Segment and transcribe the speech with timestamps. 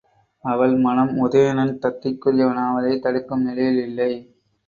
[0.43, 4.11] அவள் மனம் உதயணன் தத்தைக்குரியவனாவதைத் தடுக்கும் நிலையில் இல்லை.